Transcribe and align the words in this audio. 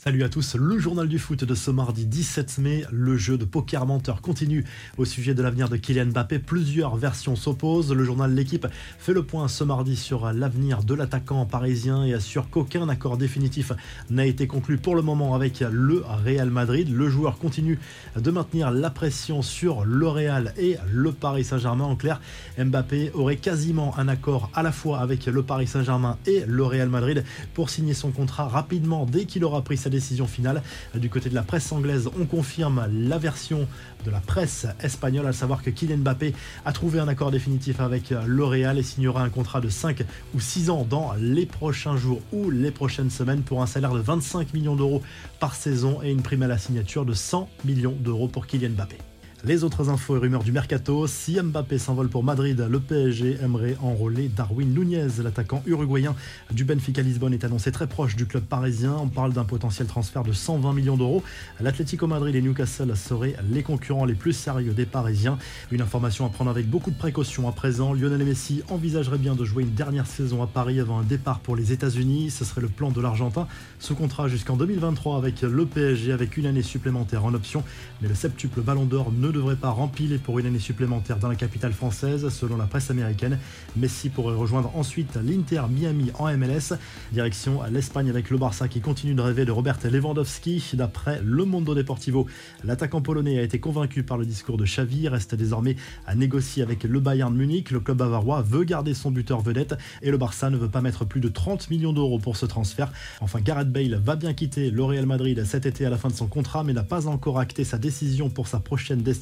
Salut 0.00 0.22
à 0.22 0.28
tous, 0.28 0.54
le 0.54 0.78
journal 0.78 1.08
du 1.08 1.18
foot 1.18 1.42
de 1.42 1.54
ce 1.56 1.72
mardi 1.72 2.06
17 2.06 2.58
mai. 2.58 2.84
Le 2.92 3.16
jeu 3.16 3.36
de 3.36 3.44
poker 3.44 3.84
menteur 3.84 4.22
continue 4.22 4.64
au 4.96 5.04
sujet 5.04 5.34
de 5.34 5.42
l'avenir 5.42 5.68
de 5.68 5.76
Kylian 5.76 6.06
Mbappé. 6.06 6.38
Plusieurs 6.38 6.94
versions 6.94 7.34
s'opposent. 7.34 7.92
Le 7.92 8.04
journal 8.04 8.32
L'équipe 8.32 8.68
fait 9.00 9.12
le 9.12 9.24
point 9.24 9.48
ce 9.48 9.64
mardi 9.64 9.96
sur 9.96 10.32
l'avenir 10.32 10.84
de 10.84 10.94
l'attaquant 10.94 11.44
parisien 11.46 12.04
et 12.04 12.14
assure 12.14 12.48
qu'aucun 12.48 12.88
accord 12.88 13.16
définitif 13.16 13.72
n'a 14.08 14.24
été 14.24 14.46
conclu 14.46 14.78
pour 14.78 14.94
le 14.94 15.02
moment 15.02 15.34
avec 15.34 15.64
le 15.68 16.04
Real 16.24 16.48
Madrid. 16.48 16.88
Le 16.94 17.08
joueur 17.08 17.36
continue 17.36 17.80
de 18.14 18.30
maintenir 18.30 18.70
la 18.70 18.90
pression 18.90 19.42
sur 19.42 19.84
le 19.84 20.06
Real 20.06 20.54
et 20.58 20.76
le 20.92 21.10
Paris 21.10 21.42
Saint-Germain. 21.42 21.86
En 21.86 21.96
clair, 21.96 22.20
Mbappé 22.56 23.10
aurait 23.14 23.36
quasiment 23.36 23.98
un 23.98 24.06
accord 24.06 24.48
à 24.54 24.62
la 24.62 24.70
fois 24.70 25.00
avec 25.00 25.26
le 25.26 25.42
Paris 25.42 25.66
Saint-Germain 25.66 26.18
et 26.24 26.44
le 26.46 26.62
Real 26.62 26.88
Madrid 26.88 27.24
pour 27.52 27.68
signer 27.68 27.94
son 27.94 28.12
contrat 28.12 28.46
rapidement 28.46 29.04
dès 29.04 29.24
qu'il 29.24 29.44
aura 29.44 29.62
pris 29.62 29.76
décision 29.88 30.26
finale. 30.26 30.62
Du 30.94 31.08
côté 31.10 31.28
de 31.28 31.34
la 31.34 31.42
presse 31.42 31.70
anglaise, 31.72 32.08
on 32.18 32.26
confirme 32.26 32.88
la 32.90 33.18
version 33.18 33.66
de 34.04 34.10
la 34.10 34.20
presse 34.20 34.66
espagnole, 34.82 35.26
à 35.26 35.32
savoir 35.32 35.62
que 35.62 35.70
Kylian 35.70 35.98
Mbappé 35.98 36.34
a 36.64 36.72
trouvé 36.72 37.00
un 37.00 37.08
accord 37.08 37.30
définitif 37.30 37.80
avec 37.80 38.14
L'Oréal 38.26 38.78
et 38.78 38.82
signera 38.82 39.22
un 39.22 39.30
contrat 39.30 39.60
de 39.60 39.68
5 39.68 40.02
ou 40.34 40.40
6 40.40 40.70
ans 40.70 40.86
dans 40.88 41.12
les 41.18 41.46
prochains 41.46 41.96
jours 41.96 42.20
ou 42.32 42.50
les 42.50 42.70
prochaines 42.70 43.10
semaines 43.10 43.42
pour 43.42 43.62
un 43.62 43.66
salaire 43.66 43.92
de 43.92 44.00
25 44.00 44.54
millions 44.54 44.76
d'euros 44.76 45.02
par 45.40 45.54
saison 45.54 46.00
et 46.02 46.10
une 46.10 46.22
prime 46.22 46.42
à 46.42 46.48
la 46.48 46.58
signature 46.58 47.04
de 47.04 47.14
100 47.14 47.48
millions 47.64 47.96
d'euros 47.98 48.28
pour 48.28 48.46
Kylian 48.46 48.70
Mbappé. 48.70 48.98
Les 49.44 49.62
autres 49.62 49.88
infos 49.88 50.16
et 50.16 50.18
rumeurs 50.18 50.42
du 50.42 50.50
mercato, 50.50 51.06
si 51.06 51.40
Mbappé 51.40 51.78
s'envole 51.78 52.08
pour 52.08 52.24
Madrid, 52.24 52.66
le 52.68 52.80
PSG 52.80 53.38
aimerait 53.40 53.76
enrôler 53.80 54.26
Darwin 54.26 54.74
Nunez, 54.74 55.22
l'attaquant 55.22 55.62
uruguayen 55.64 56.16
du 56.50 56.64
Benfica 56.64 57.02
Lisbonne 57.02 57.32
est 57.32 57.44
annoncé 57.44 57.70
très 57.70 57.86
proche 57.86 58.16
du 58.16 58.26
club 58.26 58.42
parisien. 58.42 58.96
On 59.00 59.06
parle 59.06 59.32
d'un 59.32 59.44
potentiel 59.44 59.86
transfert 59.86 60.24
de 60.24 60.32
120 60.32 60.72
millions 60.72 60.96
d'euros. 60.96 61.22
L'Atlético 61.60 62.08
Madrid 62.08 62.34
et 62.34 62.42
Newcastle 62.42 62.96
seraient 62.96 63.36
les 63.48 63.62
concurrents 63.62 64.06
les 64.06 64.14
plus 64.14 64.32
sérieux 64.32 64.72
des 64.72 64.86
Parisiens. 64.86 65.38
Une 65.70 65.82
information 65.82 66.26
à 66.26 66.30
prendre 66.30 66.50
avec 66.50 66.68
beaucoup 66.68 66.90
de 66.90 66.98
précaution 66.98 67.48
à 67.48 67.52
présent. 67.52 67.92
Lionel 67.92 68.24
Messi 68.24 68.64
envisagerait 68.70 69.18
bien 69.18 69.36
de 69.36 69.44
jouer 69.44 69.62
une 69.62 69.74
dernière 69.74 70.08
saison 70.08 70.42
à 70.42 70.48
Paris 70.48 70.80
avant 70.80 70.98
un 70.98 71.04
départ 71.04 71.38
pour 71.38 71.54
les 71.54 71.72
États-Unis. 71.72 72.30
Ce 72.30 72.44
serait 72.44 72.60
le 72.60 72.68
plan 72.68 72.90
de 72.90 73.00
l'Argentin. 73.00 73.46
Ce 73.78 73.92
contrat 73.92 74.26
jusqu'en 74.26 74.56
2023 74.56 75.16
avec 75.16 75.42
le 75.42 75.64
PSG 75.64 76.10
avec 76.10 76.36
une 76.36 76.46
année 76.46 76.62
supplémentaire 76.62 77.24
en 77.24 77.34
option. 77.34 77.62
Mais 78.02 78.08
le 78.08 78.16
septuple 78.16 78.62
Ballon 78.62 78.84
d'Or 78.84 79.12
ne 79.12 79.27
ne 79.28 79.32
devrait 79.32 79.56
pas 79.56 79.70
remplir 79.70 80.18
pour 80.20 80.38
une 80.38 80.46
année 80.46 80.58
supplémentaire 80.58 81.18
dans 81.18 81.28
la 81.28 81.34
capitale 81.34 81.72
française, 81.72 82.28
selon 82.30 82.56
la 82.56 82.64
presse 82.64 82.90
américaine. 82.90 83.38
Messi 83.76 84.08
pourrait 84.08 84.34
rejoindre 84.34 84.72
ensuite 84.74 85.18
l'Inter 85.22 85.62
Miami 85.70 86.10
en 86.18 86.34
MLS. 86.36 86.74
Direction 87.12 87.60
l'Espagne 87.70 88.08
avec 88.08 88.30
le 88.30 88.38
Barça 88.38 88.68
qui 88.68 88.80
continue 88.80 89.14
de 89.14 89.20
rêver 89.20 89.44
de 89.44 89.52
Robert 89.52 89.78
Lewandowski. 89.84 90.64
D'après 90.74 91.20
Le 91.22 91.44
Mondo 91.44 91.74
Deportivo, 91.74 92.26
l'attaquant 92.64 93.02
polonais 93.02 93.38
a 93.38 93.42
été 93.42 93.60
convaincu 93.60 94.02
par 94.02 94.16
le 94.16 94.24
discours 94.24 94.56
de 94.56 94.64
Xavi, 94.64 95.08
reste 95.08 95.34
désormais 95.34 95.76
à 96.06 96.14
négocier 96.14 96.62
avec 96.62 96.84
le 96.84 97.00
Bayern 97.00 97.34
Munich. 97.34 97.70
Le 97.70 97.80
club 97.80 97.98
bavarois 97.98 98.40
veut 98.40 98.64
garder 98.64 98.94
son 98.94 99.10
buteur 99.10 99.40
vedette 99.40 99.74
et 100.00 100.10
le 100.10 100.16
Barça 100.16 100.48
ne 100.48 100.56
veut 100.56 100.70
pas 100.70 100.80
mettre 100.80 101.04
plus 101.04 101.20
de 101.20 101.28
30 101.28 101.70
millions 101.70 101.92
d'euros 101.92 102.18
pour 102.18 102.36
ce 102.36 102.46
transfert. 102.46 102.90
Enfin, 103.20 103.40
Gareth 103.40 103.70
Bale 103.70 104.00
va 104.02 104.16
bien 104.16 104.32
quitter 104.32 104.70
le 104.70 104.84
Real 104.84 105.04
Madrid 105.06 105.44
cet 105.44 105.66
été 105.66 105.84
à 105.84 105.90
la 105.90 105.98
fin 105.98 106.08
de 106.08 106.14
son 106.14 106.26
contrat, 106.26 106.64
mais 106.64 106.72
n'a 106.72 106.82
pas 106.82 107.08
encore 107.08 107.38
acté 107.38 107.64
sa 107.64 107.76
décision 107.76 108.30
pour 108.30 108.48
sa 108.48 108.60
prochaine 108.60 109.02
destination 109.02 109.17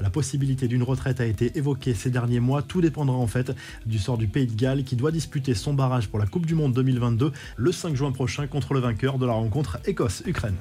La 0.00 0.10
possibilité 0.10 0.68
d'une 0.68 0.82
retraite 0.82 1.20
a 1.20 1.26
été 1.26 1.56
évoquée 1.56 1.94
ces 1.94 2.10
derniers 2.10 2.40
mois. 2.40 2.62
Tout 2.62 2.80
dépendra 2.80 3.16
en 3.16 3.26
fait 3.26 3.52
du 3.86 3.98
sort 3.98 4.18
du 4.18 4.28
Pays 4.28 4.46
de 4.46 4.54
Galles 4.54 4.84
qui 4.84 4.96
doit 4.96 5.10
disputer 5.10 5.54
son 5.54 5.74
barrage 5.74 6.08
pour 6.08 6.18
la 6.18 6.26
Coupe 6.26 6.46
du 6.46 6.54
Monde 6.54 6.72
2022 6.72 7.32
le 7.56 7.72
5 7.72 7.94
juin 7.94 8.12
prochain 8.12 8.46
contre 8.46 8.74
le 8.74 8.80
vainqueur 8.80 9.18
de 9.18 9.26
la 9.26 9.32
rencontre 9.32 9.78
Écosse-Ukraine. 9.86 10.56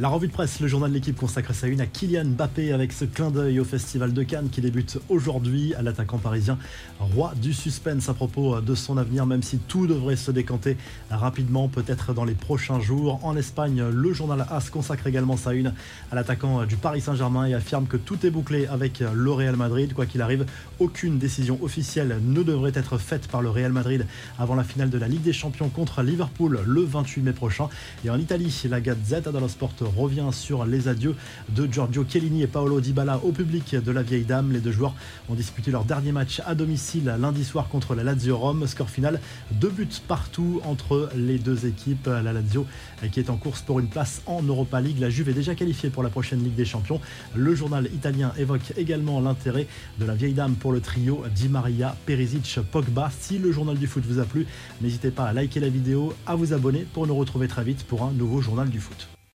La 0.00 0.06
revue 0.06 0.28
de 0.28 0.32
presse, 0.32 0.60
le 0.60 0.68
journal 0.68 0.90
de 0.90 0.94
l'équipe 0.94 1.16
consacre 1.16 1.52
sa 1.52 1.66
une 1.66 1.80
à 1.80 1.86
Kylian 1.86 2.26
Mbappé 2.26 2.72
avec 2.72 2.92
ce 2.92 3.04
clin 3.04 3.32
d'œil 3.32 3.58
au 3.58 3.64
Festival 3.64 4.12
de 4.12 4.22
Cannes 4.22 4.48
qui 4.48 4.60
débute 4.60 5.00
aujourd'hui 5.08 5.74
à 5.74 5.82
l'attaquant 5.82 6.18
parisien, 6.18 6.56
roi 7.00 7.32
du 7.34 7.52
suspense 7.52 8.08
à 8.08 8.14
propos 8.14 8.60
de 8.60 8.76
son 8.76 8.96
avenir, 8.96 9.26
même 9.26 9.42
si 9.42 9.58
tout 9.58 9.88
devrait 9.88 10.14
se 10.14 10.30
décanter 10.30 10.76
rapidement, 11.10 11.66
peut-être 11.66 12.14
dans 12.14 12.24
les 12.24 12.34
prochains 12.34 12.78
jours. 12.78 13.18
En 13.24 13.36
Espagne, 13.36 13.82
le 13.92 14.12
journal 14.12 14.46
AS 14.48 14.70
consacre 14.70 15.08
également 15.08 15.36
sa 15.36 15.52
une 15.52 15.74
à 16.12 16.14
l'attaquant 16.14 16.64
du 16.64 16.76
Paris 16.76 17.00
Saint-Germain 17.00 17.46
et 17.46 17.54
affirme 17.54 17.88
que 17.88 17.96
tout 17.96 18.24
est 18.24 18.30
bouclé 18.30 18.68
avec 18.68 19.00
le 19.00 19.32
Real 19.32 19.56
Madrid. 19.56 19.94
Quoi 19.94 20.06
qu'il 20.06 20.22
arrive, 20.22 20.46
aucune 20.78 21.18
décision 21.18 21.58
officielle 21.60 22.20
ne 22.22 22.44
devrait 22.44 22.70
être 22.76 22.98
faite 22.98 23.26
par 23.26 23.42
le 23.42 23.50
Real 23.50 23.72
Madrid 23.72 24.06
avant 24.38 24.54
la 24.54 24.62
finale 24.62 24.90
de 24.90 24.98
la 24.98 25.08
Ligue 25.08 25.22
des 25.22 25.32
Champions 25.32 25.70
contre 25.70 26.02
Liverpool 26.02 26.60
le 26.64 26.82
28 26.82 27.22
mai 27.22 27.32
prochain. 27.32 27.68
Et 28.04 28.10
en 28.10 28.18
Italie, 28.20 28.56
la 28.70 28.80
Gazzetta 28.80 29.32
dello 29.32 29.48
Sport 29.48 29.74
revient 29.96 30.28
sur 30.32 30.64
les 30.64 30.88
adieux 30.88 31.14
de 31.48 31.66
Giorgio 31.70 32.04
Chiellini 32.08 32.42
et 32.42 32.46
Paolo 32.46 32.80
Dybala 32.80 33.20
au 33.24 33.32
public 33.32 33.74
de 33.74 33.92
la 33.92 34.02
vieille 34.02 34.24
dame. 34.24 34.52
Les 34.52 34.60
deux 34.60 34.72
joueurs 34.72 34.94
ont 35.28 35.34
disputé 35.34 35.70
leur 35.70 35.84
dernier 35.84 36.12
match 36.12 36.40
à 36.46 36.54
domicile 36.54 37.16
lundi 37.18 37.44
soir 37.44 37.68
contre 37.68 37.94
la 37.94 38.04
Lazio 38.04 38.36
Rome. 38.36 38.66
Score 38.66 38.90
final, 38.90 39.20
deux 39.52 39.70
buts 39.70 39.88
partout 40.06 40.60
entre 40.64 41.10
les 41.16 41.38
deux 41.38 41.66
équipes. 41.66 42.06
La 42.06 42.32
Lazio 42.32 42.66
qui 43.12 43.20
est 43.20 43.30
en 43.30 43.36
course 43.36 43.62
pour 43.62 43.80
une 43.80 43.88
place 43.88 44.22
en 44.26 44.42
Europa 44.42 44.80
League. 44.80 44.98
La 44.98 45.10
Juve 45.10 45.28
est 45.28 45.34
déjà 45.34 45.54
qualifiée 45.54 45.90
pour 45.90 46.02
la 46.02 46.10
prochaine 46.10 46.42
Ligue 46.42 46.54
des 46.54 46.64
Champions. 46.64 47.00
Le 47.34 47.54
journal 47.54 47.86
italien 47.86 48.32
évoque 48.38 48.72
également 48.76 49.20
l'intérêt 49.20 49.66
de 49.98 50.04
la 50.04 50.14
vieille 50.14 50.34
dame 50.34 50.54
pour 50.54 50.72
le 50.72 50.80
trio 50.80 51.24
Di 51.34 51.48
Maria, 51.48 51.96
Perisic, 52.06 52.60
Pogba. 52.70 53.10
Si 53.18 53.38
le 53.38 53.52
journal 53.52 53.76
du 53.76 53.86
foot 53.86 54.04
vous 54.06 54.18
a 54.18 54.24
plu, 54.24 54.46
n'hésitez 54.80 55.10
pas 55.10 55.24
à 55.24 55.32
liker 55.32 55.60
la 55.60 55.68
vidéo, 55.68 56.14
à 56.26 56.34
vous 56.34 56.52
abonner 56.52 56.86
pour 56.92 57.06
nous 57.06 57.16
retrouver 57.16 57.48
très 57.48 57.64
vite 57.64 57.84
pour 57.84 58.02
un 58.02 58.12
nouveau 58.12 58.40
journal 58.40 58.68
du 58.68 58.80
foot. 58.80 59.17